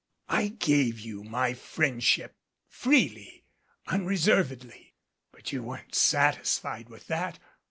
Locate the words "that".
7.05-7.37